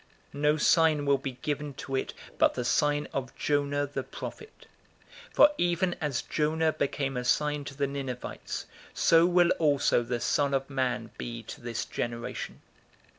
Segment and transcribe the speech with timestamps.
[0.33, 4.65] No sign will be given to it but the sign of Jonah, the prophet.
[5.35, 10.19] 011:030 For even as Jonah became a sign to the Ninevites, so will also the
[10.19, 12.63] Son of Man be to this generation.